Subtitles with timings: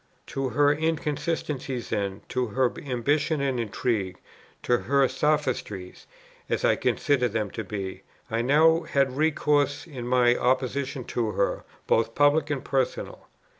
[0.25, 4.17] To her inconsistencies then, to her ambition and intrigue,
[4.63, 6.07] to her sophistries
[6.49, 11.65] (as I considered them to be) I now had recourse in my opposition to her,
[11.85, 13.27] both public and personal.